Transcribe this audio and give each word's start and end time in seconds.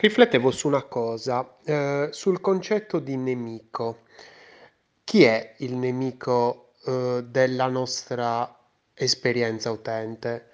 Riflettevo 0.00 0.50
su 0.50 0.66
una 0.68 0.82
cosa, 0.82 1.56
ehm, 1.64 2.10
sul 2.10 2.40
concetto 2.40 2.98
di 2.98 3.16
nemico. 3.16 4.00
Chi 5.04 5.22
è 5.24 5.54
il 5.58 5.74
nemico, 5.76 6.70
uhm, 6.86 7.20
della 7.20 7.68
nostra 7.68 8.58
esperienza 8.94 9.70
utente? 9.70 10.48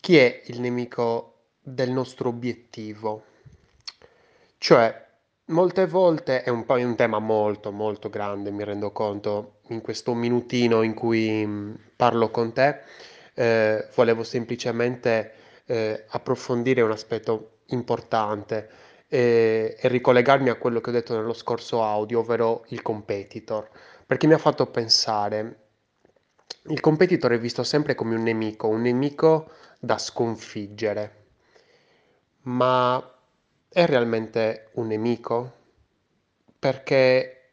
Chi 0.00 0.16
è 0.16 0.42
il 0.46 0.60
nemico 0.60 1.48
del 1.60 1.90
nostro 1.90 2.28
obiettivo? 2.28 3.24
Cioè, 4.58 5.06
molte 5.46 5.86
volte 5.86 6.42
è 6.42 6.50
un 6.50 6.64
un 6.68 6.96
tema 6.96 7.18
molto, 7.18 7.72
molto 7.72 8.10
grande, 8.10 8.50
mi 8.50 8.62
rendo 8.62 8.92
conto, 8.92 9.60
in 9.68 9.80
questo 9.80 10.12
minutino 10.14 10.82
in 10.82 10.92
cui, 10.94 11.44
mhmm, 11.46 11.74
parlo 11.96 12.30
con 12.30 12.52
te, 12.52 12.80
ehm, 13.34 13.86
volevo 13.94 14.22
semplicemente, 14.22 15.32
ehm, 15.66 16.02
approfondire 16.08 16.82
un 16.82 16.90
aspetto 16.90 17.49
importante, 17.70 18.68
ehm, 19.08 19.74
e 19.78 19.88
ricollegarmi 19.88 20.48
a 20.50 20.56
quello 20.56 20.80
che 20.80 20.90
ho 20.90 20.92
detto 20.92 21.14
nello 21.14 21.32
scorso 21.34 21.82
audio, 21.84 22.20
ovvero 22.20 22.64
il 22.68 22.82
competitor, 22.82 23.68
perché 24.06 24.26
mi 24.26 24.34
ha 24.34 24.38
fatto 24.38 24.66
pensare 24.66 25.68
il 26.64 26.80
competitor 26.80 27.32
è 27.32 27.38
visto 27.38 27.62
sempre 27.62 27.94
come 27.94 28.14
un 28.16 28.22
nemico, 28.22 28.68
un 28.68 28.82
nemico 28.82 29.50
da 29.78 29.98
sconfiggere. 29.98 31.16
Ma 32.42 33.02
è 33.68 33.86
realmente 33.86 34.68
un 34.74 34.88
nemico? 34.88 35.52
Perché 36.58 37.52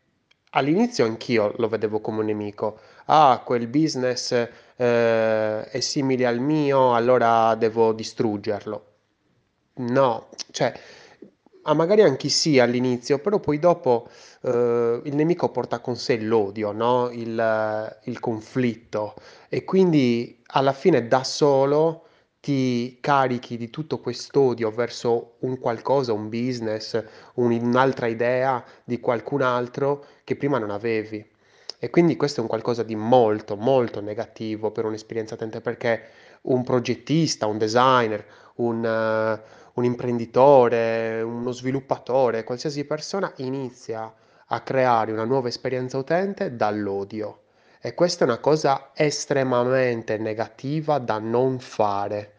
all'inizio 0.52 1.06
anch'io 1.06 1.54
lo 1.58 1.70
vedevo 1.70 2.02
come 2.02 2.20
un 2.20 2.26
nemico. 2.26 2.80
Ah, 3.06 3.42
quel 3.46 3.68
business, 3.68 4.32
eh, 4.76 5.64
è 5.64 5.80
simile 5.80 6.26
al 6.26 6.40
mio, 6.40 6.94
allora 6.94 7.56
devo 7.56 7.94
distruggerlo. 7.94 8.87
No, 9.80 10.30
cioè, 10.52 10.74
ah, 11.64 11.74
magari 11.74 12.02
anche 12.02 12.30
sì 12.30 12.60
all'inizio, 12.60 13.20
però 13.20 13.40
poi 13.40 13.60
dopo 13.60 14.08
eh, 14.42 15.02
il 15.04 15.16
nemico 15.16 15.50
porta 15.52 15.80
con 15.80 15.96
sé 15.96 16.20
l'odio, 16.20 16.72
no? 16.72 17.10
Il, 17.12 18.00
il 18.06 18.20
conflitto 18.20 19.14
e 19.50 19.64
quindi 19.64 20.42
alla 20.48 20.74
fine 20.74 21.08
da 21.08 21.24
solo 21.24 22.06
ti 22.40 22.98
carichi 23.02 23.56
di 23.58 23.70
tutto 23.70 24.00
quest'odio 24.00 24.72
verso 24.72 25.36
un 25.40 25.60
qualcosa, 25.60 26.12
un 26.14 26.30
business, 26.30 27.02
un- 27.36 27.52
un'altra 27.52 28.08
idea 28.08 28.64
di 28.84 29.00
qualcun 29.00 29.42
altro 29.42 30.06
che 30.24 30.36
prima 30.36 30.58
non 30.60 30.72
avevi. 30.72 31.24
E 31.80 31.90
quindi 31.92 32.16
questo 32.16 32.40
è 32.40 32.44
un 32.44 32.50
qualcosa 32.50 32.82
di 32.84 32.96
molto, 32.96 33.56
molto 33.56 34.02
negativo 34.02 34.72
per 34.72 34.86
un'esperienza 34.86 35.36
utente 35.36 35.62
perché 35.62 36.02
un 36.44 36.64
progettista, 36.64 37.46
un 37.46 37.58
designer, 37.58 38.26
un, 38.56 38.84
eh, 38.86 39.42
un 39.74 39.84
imprenditore, 39.84 41.22
uno 41.22 41.52
sviluppatore, 41.52 42.44
qualsiasi 42.44 42.86
persona 42.86 43.32
inizia 43.38 44.14
a 44.48 44.62
creare 44.62 45.12
una 45.12 45.26
nuova 45.26 45.48
esperienza 45.48 45.98
utente 45.98 46.56
dall'odio. 46.56 47.42
E 47.80 47.94
questa 47.94 48.26
è 48.26 48.28
una 48.28 48.40
cosa 48.40 48.92
estremamente 48.94 50.18
negativa 50.18 50.98
da 50.98 51.20
non 51.20 51.60
fare. 51.60 52.34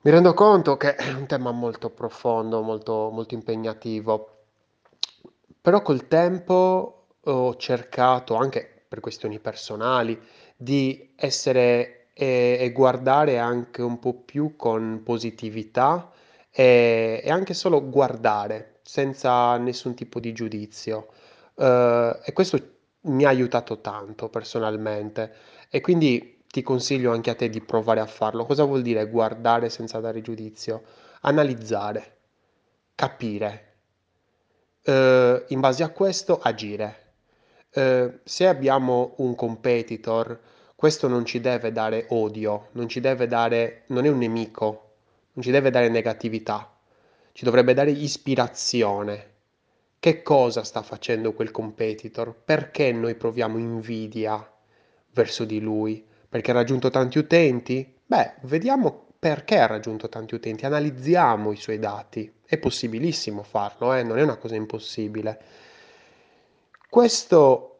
Mi 0.00 0.10
rendo 0.10 0.32
conto 0.32 0.76
che 0.76 0.94
è 0.94 1.12
un 1.12 1.26
tema 1.26 1.50
molto 1.50 1.90
profondo, 1.90 2.62
molto, 2.62 3.10
molto 3.12 3.34
impegnativo, 3.34 4.36
però 5.60 5.82
col 5.82 6.06
tempo 6.08 7.06
ho 7.20 7.56
cercato, 7.56 8.36
anche 8.36 8.84
per 8.88 9.00
questioni 9.00 9.38
personali, 9.38 10.18
di 10.56 11.12
essere 11.14 11.97
e, 12.20 12.56
e 12.60 12.72
guardare 12.72 13.38
anche 13.38 13.80
un 13.80 14.00
po' 14.00 14.14
più 14.14 14.56
con 14.56 15.02
positività 15.04 16.10
e, 16.50 17.20
e 17.22 17.30
anche 17.30 17.54
solo 17.54 17.88
guardare 17.88 18.80
senza 18.82 19.56
nessun 19.58 19.94
tipo 19.94 20.18
di 20.18 20.32
giudizio. 20.32 21.08
Eh, 21.54 22.18
e 22.24 22.32
questo 22.32 22.58
mi 23.02 23.24
ha 23.24 23.28
aiutato 23.28 23.80
tanto 23.80 24.28
personalmente 24.28 25.32
e 25.70 25.80
quindi 25.80 26.42
ti 26.48 26.62
consiglio 26.62 27.12
anche 27.12 27.30
a 27.30 27.34
te 27.36 27.48
di 27.48 27.60
provare 27.60 28.00
a 28.00 28.06
farlo. 28.06 28.44
Cosa 28.44 28.64
vuol 28.64 28.82
dire 28.82 29.08
guardare 29.08 29.68
senza 29.70 30.00
dare 30.00 30.20
giudizio? 30.20 30.82
Analizzare, 31.20 32.16
capire, 32.96 33.76
eh, 34.82 35.44
in 35.48 35.60
base 35.60 35.82
a 35.82 35.90
questo 35.90 36.38
agire. 36.40 37.06
Eh, 37.70 38.20
se 38.24 38.46
abbiamo 38.46 39.14
un 39.18 39.34
competitor, 39.34 40.40
questo 40.78 41.08
non 41.08 41.24
ci 41.24 41.40
deve 41.40 41.72
dare 41.72 42.04
odio, 42.10 42.68
non 42.74 42.88
ci 42.88 43.00
deve 43.00 43.26
dare, 43.26 43.82
non 43.86 44.04
è 44.04 44.08
un 44.08 44.18
nemico, 44.18 44.92
non 45.32 45.42
ci 45.44 45.50
deve 45.50 45.70
dare 45.70 45.88
negatività, 45.88 46.72
ci 47.32 47.44
dovrebbe 47.44 47.74
dare 47.74 47.90
ispirazione. 47.90 49.30
Che 49.98 50.22
cosa 50.22 50.62
sta 50.62 50.82
facendo 50.82 51.32
quel 51.32 51.50
competitor? 51.50 52.32
Perché 52.32 52.92
noi 52.92 53.16
proviamo 53.16 53.58
invidia 53.58 54.48
verso 55.10 55.44
di 55.44 55.58
lui? 55.58 56.06
Perché 56.28 56.52
ha 56.52 56.54
raggiunto 56.54 56.90
tanti 56.90 57.18
utenti? 57.18 57.96
Beh, 58.06 58.34
vediamo 58.42 59.06
perché 59.18 59.58
ha 59.58 59.66
raggiunto 59.66 60.08
tanti 60.08 60.36
utenti, 60.36 60.64
analizziamo 60.64 61.50
i 61.50 61.56
suoi 61.56 61.80
dati. 61.80 62.32
È 62.46 62.56
possibilissimo 62.56 63.42
farlo, 63.42 63.94
eh? 63.94 64.04
Non 64.04 64.16
è 64.16 64.22
una 64.22 64.36
cosa 64.36 64.54
impossibile. 64.54 65.42
Questo 66.88 67.77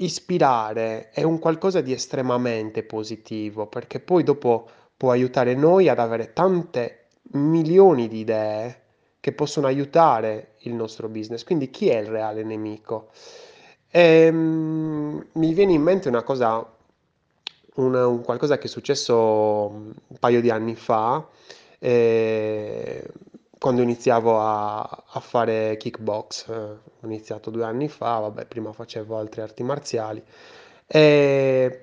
ispirare 0.00 1.10
è 1.10 1.22
un 1.22 1.38
qualcosa 1.38 1.80
di 1.80 1.92
estremamente 1.92 2.82
positivo, 2.82 3.66
perché 3.66 4.00
poi 4.00 4.22
dopo 4.22 4.68
può 4.96 5.10
aiutare 5.10 5.54
noi 5.54 5.88
ad 5.88 5.98
avere 5.98 6.32
tante 6.32 7.06
milioni 7.32 8.08
di 8.08 8.18
idee 8.20 8.82
che 9.20 9.32
possono 9.32 9.66
aiutare 9.66 10.54
il 10.60 10.74
nostro 10.74 11.08
business. 11.08 11.44
Quindi 11.44 11.70
chi 11.70 11.88
è 11.88 11.98
il 11.98 12.06
reale 12.06 12.42
nemico? 12.42 13.10
Ehm, 13.90 15.26
mi 15.32 15.54
viene 15.54 15.72
in 15.72 15.82
mente 15.82 16.08
una 16.08 16.22
cosa, 16.22 16.64
un, 17.76 17.94
un 17.94 18.22
qualcosa 18.22 18.58
che 18.58 18.66
è 18.66 18.68
successo 18.68 19.14
un 19.16 19.94
paio 20.18 20.40
di 20.40 20.50
anni 20.50 20.74
fa, 20.74 21.26
eh, 21.78 23.04
quando 23.58 23.82
iniziavo 23.82 24.40
a, 24.40 24.80
a 24.80 25.20
fare 25.20 25.76
kickbox. 25.76 26.48
eh, 26.48 26.52
ho 26.54 26.80
iniziato 27.06 27.50
due 27.50 27.64
anni 27.64 27.88
fa, 27.88 28.18
vabbè, 28.18 28.46
prima 28.46 28.72
facevo 28.72 29.16
altre 29.18 29.42
arti 29.42 29.62
marziali. 29.62 30.22
E- 30.86 31.82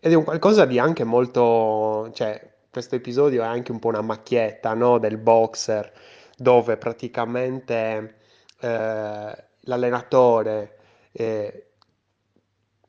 ed 0.00 0.12
è 0.12 0.14
un 0.14 0.24
qualcosa 0.24 0.64
di 0.66 0.78
anche 0.78 1.04
molto, 1.04 2.10
cioè, 2.12 2.54
questo 2.70 2.94
episodio 2.96 3.42
è 3.42 3.46
anche 3.46 3.72
un 3.72 3.78
po' 3.78 3.88
una 3.88 4.02
macchietta, 4.02 4.74
no, 4.74 4.98
del 4.98 5.16
boxer, 5.18 5.92
dove 6.36 6.76
praticamente 6.76 8.16
eh, 8.60 9.44
l'allenatore 9.60 10.76
eh, 11.12 11.66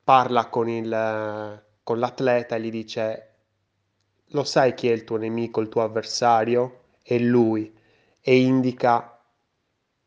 parla 0.04 0.48
con 0.48 0.70
il, 0.70 1.64
con 1.84 2.00
l'atleta 2.00 2.56
e 2.56 2.62
gli 2.62 2.70
dice: 2.72 3.34
Lo 4.28 4.44
sai 4.44 4.74
chi 4.74 4.90
è 4.90 4.94
il 4.94 5.04
tuo 5.04 5.18
nemico, 5.18 5.62
il 5.62 5.70
tuo 5.70 5.84
avversario? 5.84 6.82
È 7.02 7.18
lui, 7.18 7.74
e 8.28 8.42
indica 8.42 9.22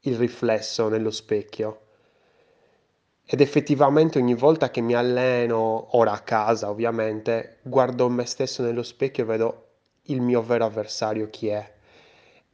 il 0.00 0.18
riflesso 0.18 0.90
nello 0.90 1.10
specchio. 1.10 1.80
Ed 3.24 3.40
effettivamente 3.40 4.18
ogni 4.18 4.34
volta 4.34 4.70
che 4.70 4.82
mi 4.82 4.92
alleno, 4.92 5.96
ora 5.96 6.12
a 6.12 6.20
casa 6.20 6.68
ovviamente, 6.68 7.60
guardo 7.62 8.10
me 8.10 8.26
stesso 8.26 8.62
nello 8.62 8.82
specchio 8.82 9.22
e 9.22 9.26
vedo 9.26 9.66
il 10.02 10.20
mio 10.20 10.42
vero 10.42 10.66
avversario 10.66 11.30
chi 11.30 11.48
è. 11.48 11.72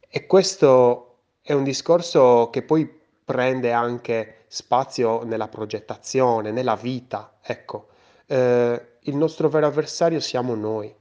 E 0.08 0.26
questo 0.26 1.16
è 1.42 1.52
un 1.52 1.64
discorso 1.64 2.48
che 2.50 2.62
poi 2.62 2.88
prende 3.24 3.72
anche 3.72 4.44
spazio 4.46 5.24
nella 5.24 5.48
progettazione, 5.48 6.52
nella 6.52 6.76
vita, 6.76 7.38
ecco. 7.42 7.88
Eh, 8.26 8.98
il 9.00 9.16
nostro 9.16 9.48
vero 9.48 9.66
avversario 9.66 10.20
siamo 10.20 10.54
noi. 10.54 10.94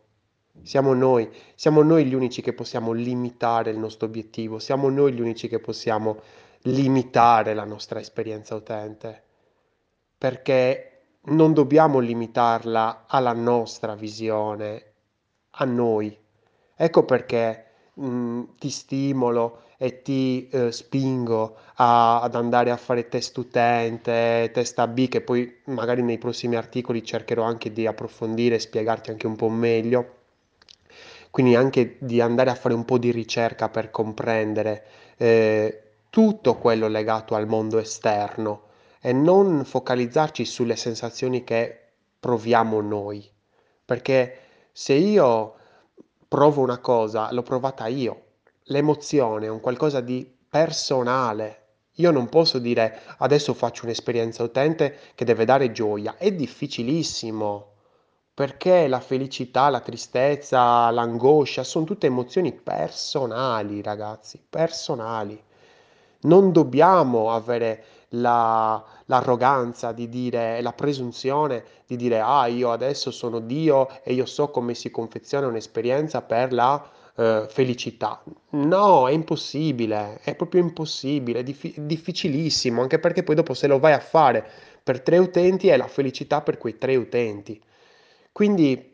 Siamo 0.61 0.93
noi, 0.93 1.29
siamo 1.55 1.81
noi 1.83 2.05
gli 2.05 2.13
unici 2.13 2.41
che 2.41 2.51
possiamo 2.53 2.91
limitare 2.91 3.69
il 3.71 3.77
nostro 3.77 4.07
obiettivo, 4.07 4.59
siamo 4.59 4.89
noi 4.89 5.13
gli 5.13 5.21
unici 5.21 5.47
che 5.47 5.59
possiamo 5.59 6.19
limitare 6.63 7.53
la 7.53 7.63
nostra 7.65 7.99
esperienza 7.99 8.55
utente 8.55 9.23
perché 10.17 10.91
non 11.25 11.53
dobbiamo 11.53 11.99
limitarla 11.99 13.05
alla 13.07 13.33
nostra 13.33 13.95
visione, 13.95 14.93
a 15.51 15.65
noi. 15.65 16.17
Ecco 16.75 17.05
perché 17.05 17.65
mh, 17.93 18.41
ti 18.57 18.69
stimolo 18.69 19.61
e 19.77 20.01
ti 20.01 20.47
eh, 20.49 20.71
spingo 20.71 21.57
a- 21.75 22.21
ad 22.21 22.35
andare 22.35 22.71
a 22.71 22.77
fare 22.77 23.07
test 23.09 23.37
utente, 23.37 24.49
test 24.53 24.79
AB, 24.79 25.07
che 25.07 25.21
poi 25.21 25.61
magari 25.65 26.01
nei 26.01 26.17
prossimi 26.17 26.55
articoli 26.55 27.03
cercherò 27.03 27.43
anche 27.43 27.71
di 27.71 27.85
approfondire 27.87 28.55
e 28.55 28.59
spiegarti 28.59 29.11
anche 29.11 29.27
un 29.27 29.35
po' 29.35 29.49
meglio. 29.49 30.14
Quindi 31.35 31.55
anche 31.57 31.97
di 31.99 32.21
andare 32.21 32.49
a 32.49 32.55
fare 32.55 32.73
un 32.73 32.85
po' 32.85 32.97
di 32.97 33.11
ricerca 33.11 33.67
per 33.67 33.91
comprendere 33.91 34.85
eh, 35.17 35.95
tutto 36.09 36.55
quello 36.55 36.87
legato 36.87 37.35
al 37.35 37.45
mondo 37.45 37.77
esterno 37.77 38.67
e 39.01 39.11
non 39.11 39.65
focalizzarci 39.65 40.45
sulle 40.45 40.77
sensazioni 40.77 41.43
che 41.43 41.77
proviamo 42.21 42.79
noi. 42.79 43.29
Perché 43.83 44.37
se 44.71 44.93
io 44.93 45.55
provo 46.25 46.61
una 46.61 46.77
cosa, 46.77 47.29
l'ho 47.33 47.43
provata 47.43 47.85
io. 47.87 48.27
l'emozione 48.67 49.47
è 49.47 49.49
un 49.49 49.59
qualcosa 49.59 49.99
di 49.99 50.25
personale. 50.49 51.63
Io 51.95 52.11
non 52.11 52.29
posso 52.29 52.59
dire 52.59 53.01
adesso 53.17 53.53
faccio 53.53 53.83
un'esperienza 53.83 54.41
utente 54.41 54.99
che 55.13 55.25
deve 55.25 55.43
dare 55.43 55.73
gioia. 55.73 56.15
È 56.15 56.31
difficilissimo 56.31 57.74
perché 58.35 58.87
la 58.89 58.99
felicità, 58.99 59.69
la 59.69 59.79
tristezza, 59.79 60.91
l'angoscia 60.91 61.63
sono 61.63 61.85
tutte 61.85 62.07
emozioni 62.07 62.51
personali, 62.51 63.81
ragazzi, 63.81 64.43
personali. 64.47 65.41
Non 66.23 66.51
dobbiamo 66.51 67.31
avere 67.31 67.83
la, 68.09 68.83
l'arroganza 69.05 69.93
di 69.93 70.09
dire, 70.09 70.61
la 70.61 70.73
presunzione 70.73 71.63
di 71.87 71.95
dire, 71.95 72.19
ah, 72.19 72.47
io 72.47 72.71
adesso 72.71 73.09
sono 73.09 73.39
Dio 73.39 73.87
e 74.03 74.11
io 74.11 74.25
so 74.25 74.49
come 74.49 74.73
si 74.73 74.91
confeziona 74.91 75.47
un'esperienza 75.47 76.21
per 76.21 76.51
la 76.51 76.89
eh, 77.15 77.45
felicità. 77.47 78.21
No, 78.49 79.07
è 79.07 79.13
impossibile, 79.13 80.19
è 80.21 80.35
proprio 80.35 80.59
impossibile, 80.61 81.39
è 81.39 81.43
diffi- 81.43 81.73
difficilissimo, 81.77 82.81
anche 82.81 82.99
perché 82.99 83.23
poi 83.23 83.35
dopo 83.35 83.53
se 83.53 83.67
lo 83.67 83.79
vai 83.79 83.93
a 83.93 83.99
fare 83.99 84.45
per 84.83 85.01
tre 85.01 85.19
utenti 85.19 85.69
è 85.69 85.77
la 85.77 85.87
felicità 85.87 86.41
per 86.41 86.57
quei 86.57 86.77
tre 86.77 86.97
utenti. 86.97 87.61
Quindi 88.35 88.93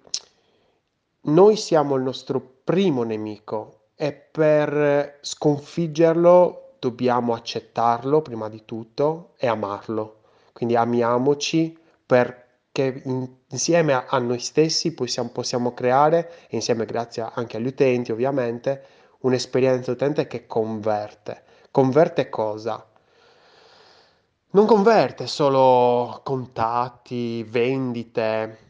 noi 1.22 1.56
siamo 1.58 1.96
il 1.96 2.04
nostro 2.04 2.40
primo 2.64 3.02
nemico 3.02 3.86
e 3.96 4.14
per 4.14 5.18
sconfiggerlo 5.20 6.76
dobbiamo 6.78 7.34
accettarlo 7.34 8.22
prima 8.22 8.50
di 8.50 8.66
tutto 8.66 9.34
e 9.38 9.48
amarlo. 9.48 10.20
Quindi 10.54 10.76
amiamoci 10.76 11.76
perché 12.06 13.02
insieme 13.50 14.06
a, 14.08 14.20
noi 14.20 14.38
stessi 14.38 14.94
possiamo, 14.94 15.30
possiamo 15.30 15.74
creare, 15.74 16.46
insieme 16.50 16.86
grazie 16.86 17.28
anche 17.34 17.58
agli 17.58 17.66
utenti 17.66 18.12
ovviamente, 18.12 18.86
un'esperienza 19.22 19.90
utente 19.90 20.28
che 20.28 20.46
converte. 20.46 21.42
Converte 21.72 22.30
cosa? 22.30 22.88
Non 24.52 24.68
converte 24.68 25.26
solo 25.26 26.22
contatti, 26.24 27.42
vendite, 27.42 28.70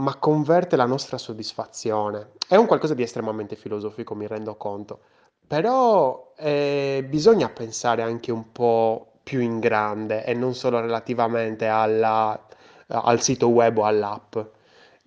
ma 0.00 0.16
converte 0.16 0.76
la 0.76 0.86
nostra 0.86 1.18
soddisfazione. 1.18 2.32
È 2.48 2.56
un 2.56 2.66
qualcosa 2.66 2.94
di 2.94 3.02
estremamente 3.02 3.56
filosofico, 3.56 4.14
mi 4.14 4.26
rendo 4.26 4.56
conto, 4.56 5.00
però 5.46 6.32
eh, 6.36 7.04
bisogna 7.08 7.48
pensare 7.50 8.02
anche 8.02 8.32
un 8.32 8.50
po' 8.52 9.12
più 9.22 9.40
in 9.40 9.58
grande 9.60 10.24
e 10.24 10.34
non 10.34 10.54
solo 10.54 10.80
relativamente 10.80 11.66
alla- 11.66 12.46
al 12.88 13.20
sito 13.22 13.48
web 13.48 13.78
o 13.78 13.84
all'app. 13.84 14.36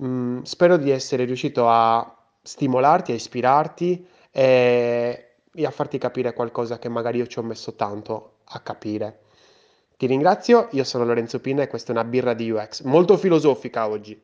Mm, 0.04 0.42
spero 0.44 0.78
di 0.78 0.90
essere 0.92 1.26
riuscito 1.26 1.70
a 1.70 2.16
stimolarti, 2.42 3.12
a 3.12 3.16
ispirarti 3.16 4.08
e, 4.32 5.36
e 5.54 5.66
a 5.66 5.72
farti 5.72 5.98
capire 5.98 6.34
qualcosa 6.34 6.80
che 6.80 6.90
magari 6.90 7.18
io 7.20 7.28
ci 7.28 7.40
ho 7.40 7.44
messo 7.44 7.76
tanto 7.76 8.38
a 8.46 8.60
capire. 8.60 9.20
Ti 9.98 10.06
ringrazio, 10.08 10.68
io 10.72 10.84
sono 10.84 11.06
Lorenzo 11.06 11.40
Pinna 11.40 11.64
e 11.64 11.68
questa 11.68 11.94
è 11.94 11.96
una 11.96 12.04
birra 12.06 12.34
di 12.34 12.50
UX, 12.52 12.82
molto 12.84 13.18
filosofica 13.18 13.88
oggi. 13.88 14.22